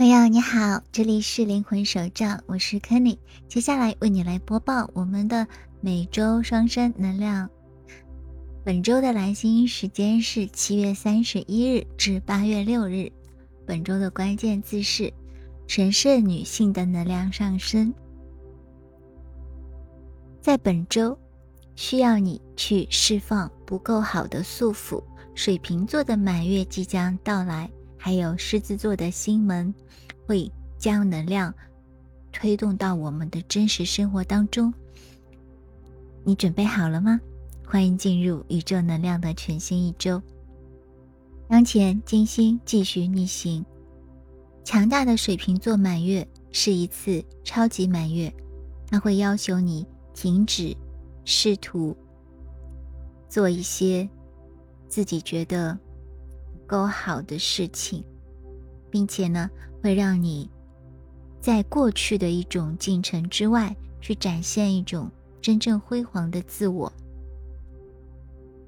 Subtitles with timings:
[0.00, 3.18] 朋友你好，这里是灵魂手账，我是 Kenny，
[3.48, 5.46] 接下来为你来播报我们的
[5.82, 7.50] 每周双生能量。
[8.64, 13.12] 本周的蓝星时间是七月三十一日至八月六日，
[13.66, 15.12] 本周的关键字是
[15.66, 17.92] 神圣女性的能量上升。
[20.40, 21.14] 在本周，
[21.76, 25.04] 需要你去释放不够好的束缚。
[25.34, 27.70] 水瓶座的满月即将到来。
[28.02, 29.72] 还有狮子座的星门，
[30.26, 31.52] 会将能量
[32.32, 34.72] 推动到我们的真实生活当中。
[36.24, 37.20] 你准备好了吗？
[37.66, 40.20] 欢迎进入宇宙能量的全新一周。
[41.46, 43.62] 当前金星继续逆行，
[44.64, 48.32] 强大的水瓶座满月是一次超级满月，
[48.88, 50.74] 它会要求你停止
[51.26, 51.94] 试图
[53.28, 54.08] 做一些
[54.88, 55.78] 自己觉得。
[56.70, 58.04] 够好的事情，
[58.90, 59.50] 并且呢，
[59.82, 60.48] 会让你
[61.40, 65.10] 在过去的一种进程之外，去展现一种
[65.42, 66.92] 真正辉煌的自我。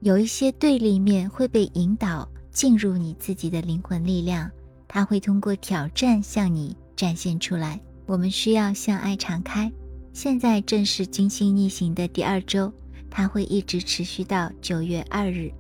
[0.00, 4.50] 有一些对立面会被引导进入你自己的灵魂力量，
[4.89, 7.81] 它会通过挑战向你展现出来。
[8.05, 9.70] 我们需要向爱敞开。
[10.12, 12.72] 现在正是金星逆行的第二周，
[13.09, 15.53] 它会一直持续到九月二日，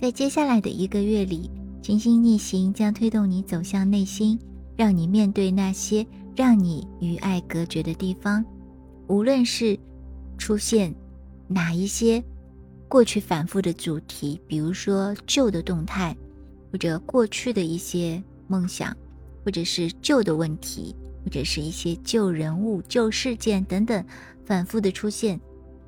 [0.00, 1.50] 在接下来的一个月里。
[1.82, 4.38] 金星逆行将推动你走向内心，
[4.76, 8.44] 让你面对那些让你与爱隔绝的地方。
[9.08, 9.76] 无论是
[10.38, 10.94] 出现
[11.48, 12.22] 哪一些
[12.88, 16.16] 过去反复的主题，比如说旧的动态，
[16.70, 18.96] 或者过去的一些梦想，
[19.44, 20.94] 或者是旧的问题，
[21.24, 24.04] 或者是一些旧人物、旧事件等等
[24.46, 25.38] 反复的出现，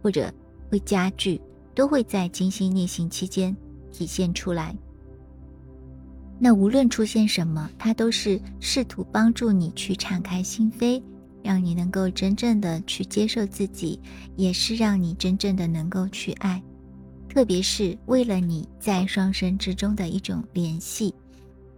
[0.03, 0.29] 或者
[0.73, 1.41] 会加剧，
[1.73, 3.57] 都会在金星逆行期间
[3.93, 4.77] 体现出来。
[6.39, 11.03] 那无论出现什么，它都是试图帮助你去敞开心扉，
[11.43, 14.01] 让你能够真正的去接受自己，
[14.37, 16.63] 也是让你真正的能够去爱。
[17.29, 21.15] 特别是为了你在双生之中的一种联系，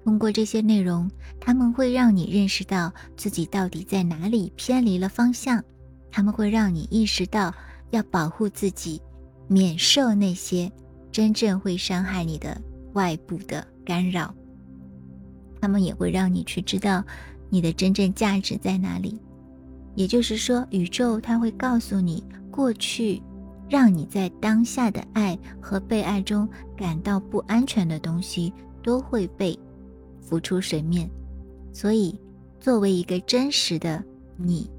[0.05, 5.63] 通过这些内容，他们会让你认识到自己到底在哪里偏离了方向，
[6.11, 7.55] 他们会让你意识到
[7.91, 9.01] 要保护自己，
[9.49, 10.71] 免受那些
[11.13, 12.61] 真正会伤害你的
[12.95, 14.35] 外部的干扰。
[15.61, 17.05] 他们也会让你去知道
[17.49, 19.19] 你的真正价值在哪里，
[19.95, 23.23] 也就是说，宇宙它会告诉你，过去
[23.69, 28.53] 让你在当下的爱和被爱中感到不安全的东西
[28.83, 29.59] 都会被
[30.21, 31.09] 浮出水面。
[31.73, 32.19] 所以，
[32.61, 34.03] 作为一个真实的
[34.37, 34.71] 你，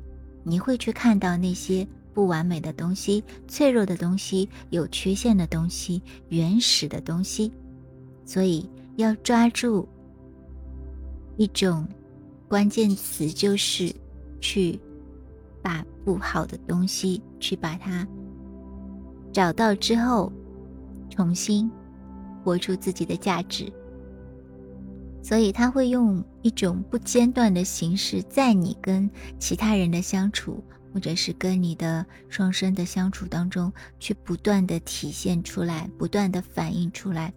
[0.43, 7.51] 你会去看到那些不完美的东西、脆弱的东西、有缺陷的东西、原始的东西。
[8.25, 9.87] 所以，要抓住。
[11.37, 11.87] 一种
[12.47, 13.93] 关键词就是
[14.41, 14.79] 去
[15.61, 18.07] 把不好的东西去把它
[19.31, 20.31] 找到之后，
[21.09, 21.69] 重新
[22.43, 23.71] 活出自己的价值。
[25.21, 37.33] 所以他会用一种不间断的形式，在你跟其他人的相处，或者是跟你的双生的相处当中，去不断的体现出来，不断的反映出来。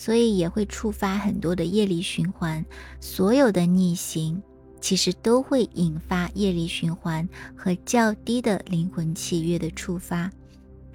[0.00, 2.64] 所以也会触发很多的业力循环，
[3.00, 4.42] 所有的逆行
[4.80, 10.30] 其实都会引发业力循环和较低的灵魂契约的触发。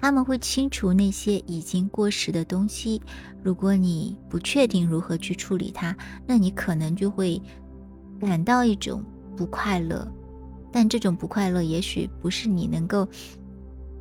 [0.00, 3.00] 他们会清除那些已经过时的东西。
[3.44, 5.96] 如果你不确定如何去处理它，
[6.26, 7.40] 那你可能就会
[8.20, 9.04] 感到一种
[9.36, 10.04] 不快乐。
[10.72, 13.06] 但这种不快乐也许不是你能够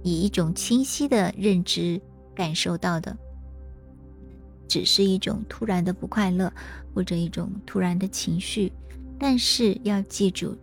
[0.01, 2.01] 以一种清晰的认知
[2.33, 3.15] 感受到的。
[4.67, 6.51] 只是一种突然的不快乐，
[6.93, 8.71] 或者一种突然的情绪，
[9.19, 10.57] 但是要记住，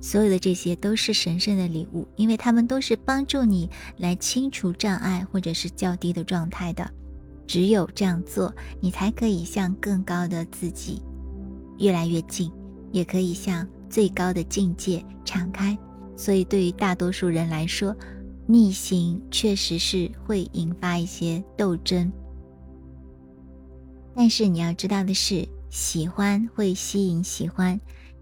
[0.00, 3.68] 所有的这些都是神圣的礼物，因为他们都是帮助你
[3.98, 6.88] 来清除障碍或者是较低的状态的。
[7.46, 11.00] 只有这样做，你才可以向更高的自己
[11.78, 12.50] 越来越近，
[12.90, 15.78] 也可以向最高的境界敞开。
[16.16, 17.94] 所以，对于大多数人来说，
[18.46, 22.10] 逆行确实是会引发一些斗争。
[24.16, 27.78] 但是你要知道的是，喜欢会吸引喜欢，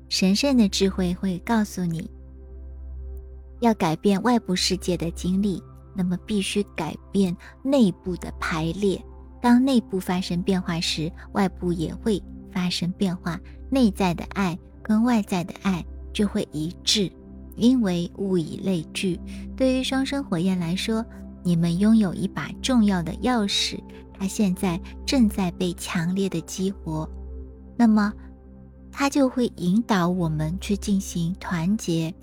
[0.08, 2.10] 神圣的智慧会告诉你，
[3.60, 5.62] 要改变外部世界的经历，
[5.94, 9.00] 那么必须改变内部的排列。
[9.40, 12.20] 当内部发生变化时，外部也会
[12.52, 13.38] 发生变化。
[13.70, 17.10] 内在的爱跟外在的爱就会一致，
[17.54, 19.20] 因为物以类聚。
[19.56, 21.04] 对于双生火焰来说，
[21.44, 23.78] 你们拥有一把重要的钥匙。
[24.18, 27.08] 它现在正在被强烈的激活，
[27.76, 28.12] 那么，
[28.90, 32.14] 它就会引导我们去进行团结。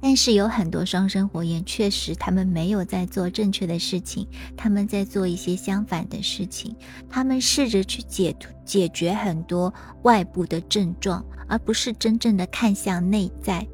[0.00, 6.76] 但是有很多双生火焰，确实他们没有在做正确的事情，他们在做一些相反的事情。
[7.08, 8.36] 他们试着去解
[8.66, 9.72] 解决很多
[10.02, 13.66] 外部的症状，而不是真正的看向内在。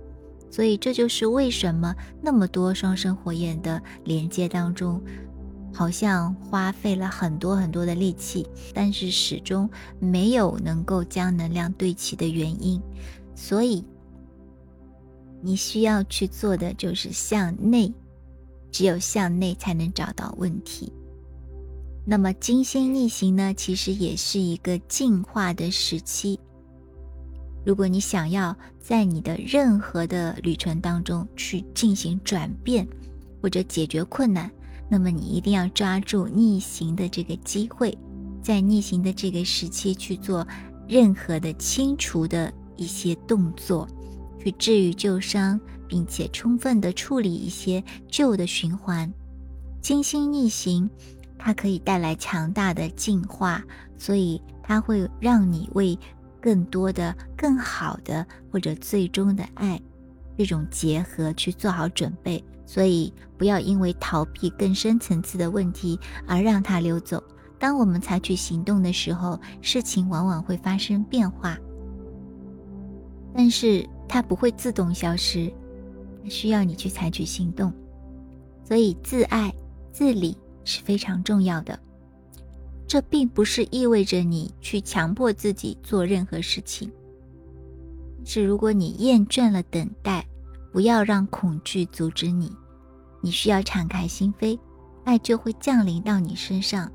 [0.52, 1.92] 所以这就是为什么
[2.22, 5.02] 那么多双生火焰的连接当中，
[5.72, 9.68] 好像花费了很多很多的力气，但是始终
[9.98, 12.80] 没有能够将能量对齐的原因。
[13.34, 13.84] 所以。
[15.42, 17.90] 你需要去做的就是向内，
[18.70, 20.92] 只有向内才能找到问题。
[22.04, 23.54] 那么金星逆行呢？
[23.54, 26.38] 其实也是一个进化的时期。
[27.64, 32.86] 如果你想要在你的任何的旅程当中去进行转变
[33.40, 34.52] 或者解决困难，
[34.90, 37.96] 那么你一定要抓住逆行的这个机会，
[38.42, 40.46] 在逆行的这个时期去做
[40.88, 43.88] 任何的清除的一些动作。
[44.42, 49.12] 去治愈旧伤，并且充分的处理一些旧的循环。
[49.82, 50.88] 金星逆行，
[51.38, 53.62] 它可以带来强大的进化，
[53.98, 55.98] 所以它会让你为
[56.40, 59.78] 更多的、更好的或者最终的爱
[60.40, 62.42] 这种结合去做好准备。
[62.64, 67.22] 所以不要因为逃避更深层次的问题而让它溜走。
[67.58, 71.58] 当我们采取行动的时候，事情往往会发生变化。
[73.34, 73.86] 但是。
[74.12, 75.54] 它不会自动消失，
[76.28, 77.72] 需要你去采取行动。
[78.64, 79.54] 所以，自爱、
[79.92, 81.78] 自理是非常重要的。
[82.88, 86.90] 这并不是意味着你去强迫自己做任何事情。
[88.24, 90.26] 是如果你厌倦了等待，
[90.72, 92.52] 不要让恐惧阻止你。
[93.20, 94.58] 你需要敞开心扉，
[95.04, 96.90] 爱就会降临到你身上。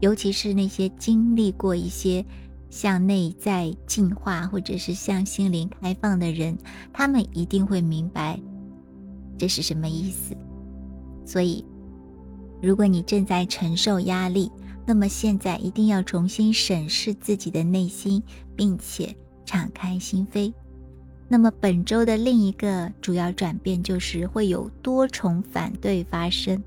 [0.00, 2.24] 尤其是那些经历过一些。
[2.70, 6.56] 向内在进化，或者是向心灵开放的人，
[6.90, 8.40] 他们一定会明白
[9.36, 10.34] 这是什么意思。
[11.26, 11.62] 所以，
[12.62, 14.50] 如果你正在承受压力，
[14.86, 18.22] 那么现在一定要重新审视自己的内心，
[18.56, 19.14] 并且
[19.44, 20.50] 敞开心扉。
[21.32, 26.62] 那么本周的另一个主要转变就是会有多重反对发生。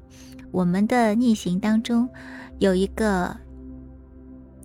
[0.51, 2.09] 我们的逆行当中
[2.57, 3.38] 有一个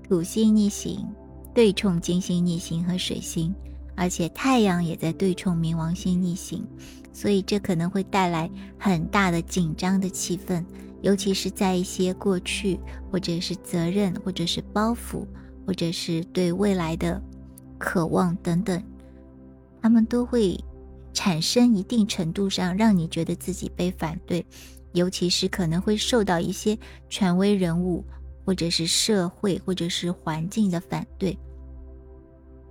[0.09, 1.07] 土星逆行。
[1.53, 3.55] 对冲金星逆行和水星，
[3.95, 6.65] 而且太阳也在对冲冥王星逆行，
[7.13, 8.49] 所以这可能会带来
[8.79, 10.65] 很大的紧张的气氛，
[11.03, 12.81] 尤其是在一些过去
[13.11, 15.27] 或者是责任或者是包袱
[15.67, 17.21] 或者是对未来的
[17.79, 18.81] 渴望等等，
[19.83, 20.59] 他们都会
[21.13, 24.45] 产生一定程度上让你觉得自己被反对，
[24.93, 26.79] 尤其是可能会受到一些
[27.09, 28.05] 权威人物。
[28.43, 31.39] 或者是社会，或者是环境的反对，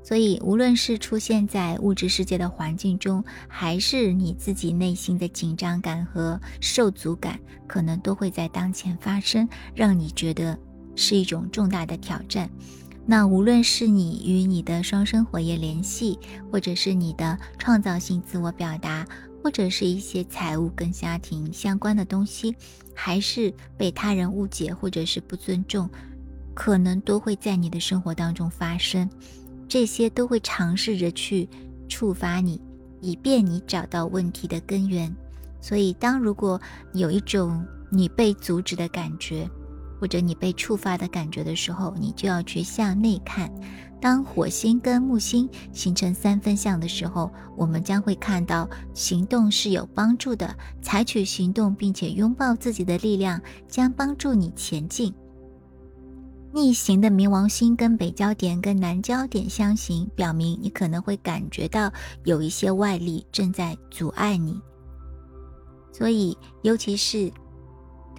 [0.03, 10.57] 所以无论是出现在物质世界的环境中，还是你自己内心的紧张感和受阻感，可能都会在当前发生，让你觉得
[10.95, 12.49] 是一种重大的挑战。
[13.09, 16.19] 那无论是你与你的双生火焰联系，
[16.51, 19.03] 或者是你的创造性自我表达。
[19.41, 22.53] 或者是一些财务跟家庭相关的东西，
[22.93, 25.89] 还是被他人误解或者是不尊重，
[26.53, 29.09] 可能都会在你的生活当中发生。
[29.65, 31.47] 这些都会尝试着去
[31.87, 32.59] 触发你，
[32.99, 35.15] 以便你找到问题的根源。
[35.61, 36.59] 所以，当如果
[36.93, 39.49] 有一种你被阻止的感觉，
[39.99, 43.51] 或者你被触发的感觉的时候，你就要去向内看。
[44.01, 50.55] 当火星跟木星形成三分相的时候，我们将会看到行动是有帮助的。
[50.81, 55.13] 采取行动，并且拥抱自己的力量，将帮助你前进。
[56.53, 61.91] 逆行的冥王星跟北焦点跟南焦点相形，表明你可能会感觉到
[62.23, 64.59] 有一些外力正在阻碍你。
[65.91, 67.29] 所以，尤其是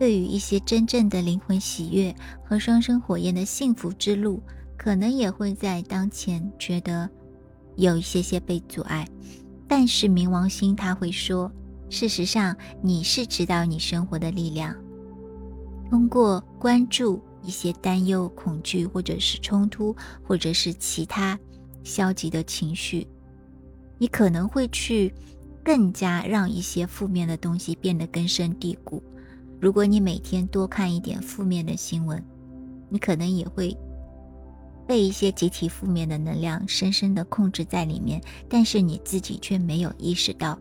[0.01, 4.43] 对于一些真正的灵魂喜悦和双生火焰的幸福之路。
[4.79, 7.07] 可能也会在当前觉得
[7.77, 9.07] 有一些些被阻碍，
[9.69, 11.53] 但是冥王星他会说，
[11.91, 14.75] 事实上你是指导你生活的力量。
[15.91, 21.39] 通过关注一些担忧、恐惧，或者是冲突，或者是其他
[21.85, 23.07] 消极的情绪，
[23.99, 25.13] 你可能会去
[25.63, 29.03] 更加让一些负面的东西变得根深蒂固。
[29.61, 32.25] 如果你每天多看一点负面的新闻，
[32.89, 33.77] 你可能也会。
[34.87, 40.59] 被一些集体负面的能量深深的控制在里面，但是你自己却没有意识到，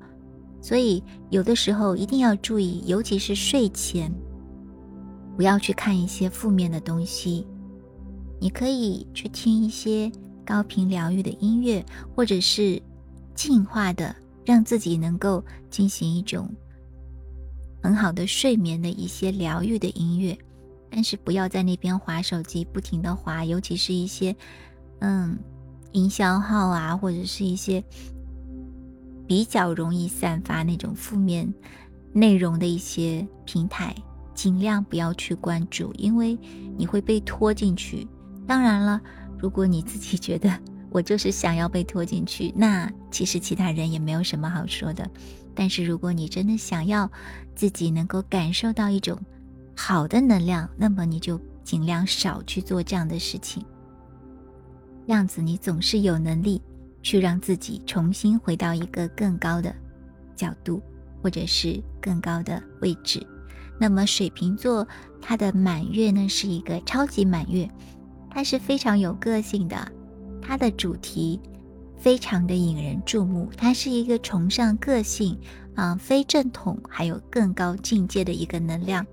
[0.61, 4.13] 所以有的时候一定要注意，尤其是睡前，
[5.35, 7.47] 不要去看一些负面的东西。
[8.39, 10.11] 你可以去听一些
[10.45, 11.83] 高频疗愈的音乐，
[12.15, 12.79] 或者是
[13.33, 14.15] 净化的，
[14.45, 16.47] 让自己能够进行一种
[17.81, 20.37] 很好的睡眠的一些疗愈的音乐。
[20.91, 24.35] 但是不要在那边划手机，不停的划，尤其是一些
[25.01, 25.37] 嗯
[25.91, 27.83] 营销号啊，或者是一些
[29.27, 31.53] 比较容易散发那种负面
[32.11, 33.95] 内容的一些平台，
[34.33, 36.35] 尽量不要去关注，因为
[36.75, 38.07] 你会被拖进去。
[38.47, 38.99] 当然了，
[39.37, 40.51] 如果你自己觉得
[40.89, 45.07] 我就是想要被拖进去，那其实其他人也没有什么好说的。
[45.53, 47.11] 但是如果你真的想要
[47.55, 49.19] 自己能够感受到一种。
[49.81, 53.63] 好的能量，那么你就尽量少去做这样的事情。
[55.07, 56.61] 这样子，你总是有能力
[57.01, 59.73] 去让自己重新回到一个更高的
[60.35, 60.81] 角度，
[61.23, 63.25] 或者是更高的位置。
[63.79, 64.85] 那么，水瓶座
[65.21, 67.65] 它的满月呢，是一个超级满月，
[68.29, 69.91] 它是非常有个性的，
[70.41, 71.39] 它的主题
[71.99, 75.37] 非常的引人注目，它是一个崇尚个性
[75.75, 79.05] 啊、非正统，还有更高境界的一个能量。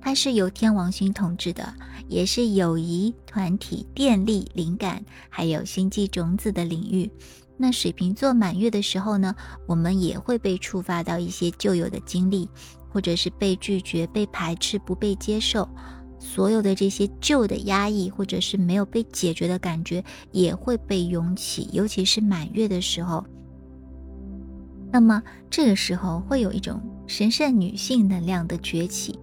[0.00, 1.74] 它是由天王星统治的，
[2.06, 7.10] 也是友谊、团体、电力、灵感，还有星际种子的领域。
[7.56, 9.34] 那水瓶座满月的时候呢，
[9.66, 12.48] 我们也会被触发到一些旧有的经历，
[12.88, 15.68] 或者是被拒绝、被排斥、不被接受，
[16.18, 21.68] 所有的这些旧的压抑，或者是没有被解决的感觉，也会被涌起。
[21.72, 23.24] 尤其是满月的时候，
[24.92, 29.18] 那么这个时候会有一种神圣女性能量的崛起。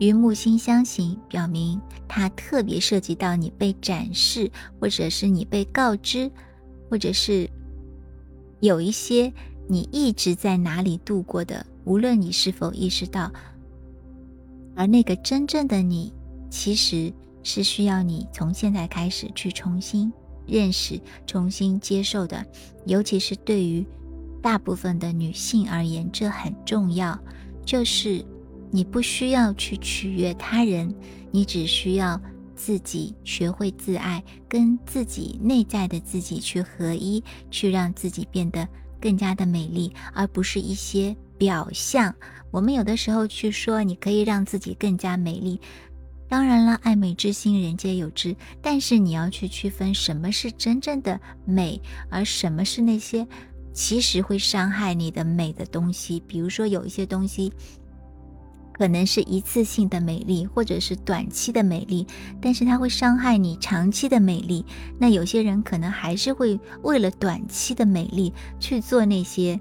[0.00, 4.50] 与木星相刑，表明它特别涉及到你被展示，
[4.80, 6.30] 或者是你被告知，
[6.90, 7.48] 或者是
[8.60, 9.32] 有一些
[9.68, 13.30] 你一直在哪里度过的，无论你是否意识到。
[14.76, 16.12] 而那个真正的你，
[16.50, 17.12] 其实
[17.42, 20.12] 是需要你从现在开始去重新
[20.46, 22.44] 认识、重新接受的。
[22.86, 23.86] 尤其是对于
[24.42, 27.18] 大部分的女性而言，这很重要，
[27.64, 28.24] 就是。
[28.70, 30.92] 你不需要去取悦他人，
[31.30, 32.20] 你只需要
[32.56, 38.66] 自己学会自爱，跟自己内在的自己去合一，去让自己变得
[39.00, 42.14] 更加的美丽，而不是一些表象。
[42.50, 45.60] 我们有的时候去说你可以让自己更加美丽，
[46.26, 53.26] 当然了，爱美之心人皆有之，但是你要去区分什么是真正的美，而什么是那些
[53.74, 56.18] 其实会伤害你的美的东西。
[56.26, 57.52] 比如说有一些东西。
[58.76, 62.04] 可能是一次性的美丽，或者是短期的美丽，
[62.40, 64.66] 但是它会伤害你长期的美丽。
[64.98, 69.60] 那有些人可能还是会为了短期的美丽去做那些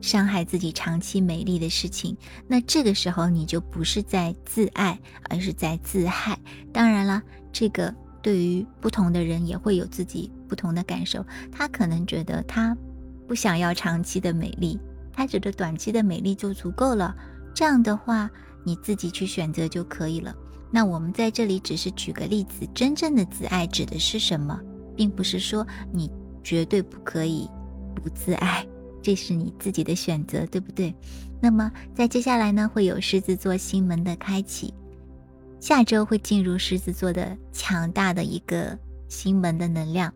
[0.00, 2.16] 伤害自己长期美丽的事情。
[2.46, 6.38] 那这个时候你就不是在自爱，而是在自害。
[6.72, 11.24] 当然了，这个对于不同的人也会有自己不同的感受。
[11.50, 12.76] 他可能觉得他
[13.26, 14.78] 不想要长期的美丽，
[15.12, 17.14] 他觉得短期的美丽就足够了。
[17.54, 18.30] 这样的话，
[18.64, 20.34] 你自己去选择就可以了。
[20.70, 24.60] 那我们在这里只是举个例子，真正的自爱指的是什么，
[24.94, 26.10] 并不是说你
[26.44, 27.48] 绝对不可以
[27.94, 28.66] 不自爱，
[29.02, 30.94] 这是你自己的选择，对不对？
[31.40, 34.74] 那么在接下来呢，会有狮子座新门的开启，
[35.60, 38.78] 下周会进入狮子座的强大的一个
[39.08, 40.12] 新门的能量。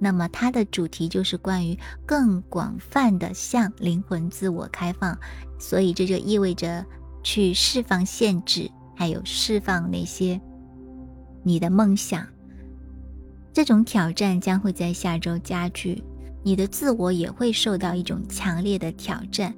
[0.00, 5.16] 那么它的主题就是关于更广泛的向灵魂自我开放，
[5.58, 6.84] 所以这就意味着
[7.22, 10.38] 去释放限制，还有释放那些
[11.44, 12.26] 你的梦想。
[13.52, 16.02] 这种挑战将会在下周加剧，
[16.44, 19.52] 你的自我也会受到一种强烈的挑战，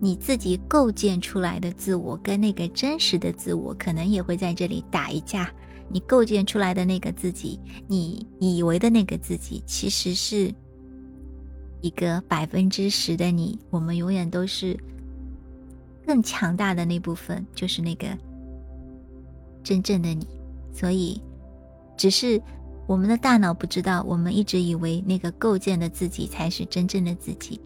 [0.00, 5.50] 你自己构建出来的自我跟那个真实的自我可能也会在这里打一架。
[5.88, 10.52] 你构建出来的那个自己，你以为的那个自己，其实是
[11.80, 13.58] 一个百分之十的你。
[13.70, 14.76] 我们永远都是
[16.06, 18.06] 更强大的那部分，就是那个
[19.62, 20.26] 真正的你。
[20.72, 21.20] 所以，
[21.96, 22.40] 只是
[22.86, 27.60] 我们的大脑不知道，我们一直以为那个构建的自己才是真正的自己。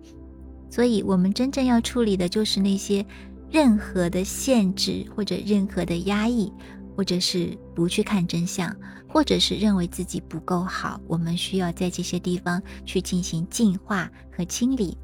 [0.71, 3.05] 所以，我们真正要处理的就是那些
[3.51, 6.53] 任何的限制或者任何的压抑。
[6.97, 8.75] 或者是不去看真相，
[9.07, 14.97] 或者是认为自己不够好，我们需要在这些地方去进行净化和清理。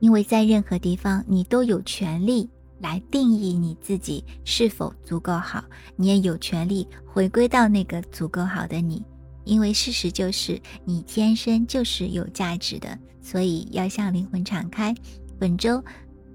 [0.00, 2.48] 因为在任何地方，你都有权利
[2.80, 5.64] 来定义你自己是否足够好，
[5.96, 9.02] 你也有权利回归到那个足够好的你。
[9.44, 14.94] 因为事实就是，你天生就是有价值的，所以要向灵魂敞开。
[15.38, 15.82] 本周。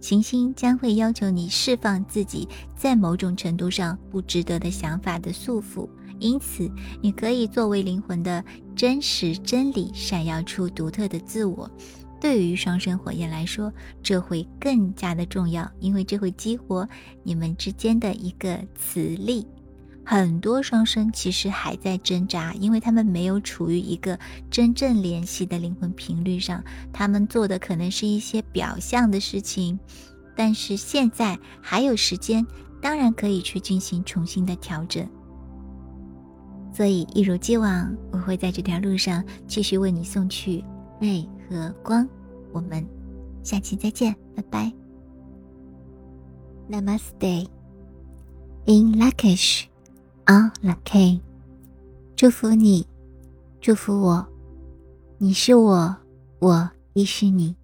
[0.01, 8.41] 行星将会要求你释放自己在某种程度上不值得的想法的束缚，因此，你可以作为灵魂的
[8.77, 11.69] 真实真理，闪耀出独特的自我。
[12.20, 13.72] 对于双生火焰来说，
[14.04, 16.88] 这会更加的重要，因为这会激活
[17.24, 19.48] 你们之间的一个磁力。
[20.04, 24.18] 很多双生其实还在挣扎，因为他们没有处于一个
[24.50, 29.80] 真正联系的灵魂频率上，他们做的可能是一些表象的事情。
[30.36, 32.46] 但是现在还有时间，
[32.82, 35.08] 当然可以去进行重新的调整。
[36.74, 40.64] 所以一如既往，我会在这条路上继续为你送去
[41.02, 41.24] 爱。
[41.50, 42.08] 和光，
[42.53, 42.88] 我们
[43.44, 44.72] 下期再见，拜拜。
[46.70, 47.50] Namaste，In
[49.00, 51.22] Lakish，On Laki，
[52.15, 52.88] 祝福你，
[53.60, 54.27] 祝福我，
[55.18, 55.98] 你是我，
[56.39, 57.59] 我亦是你。